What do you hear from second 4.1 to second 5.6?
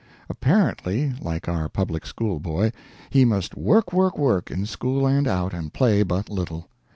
work, in school and out,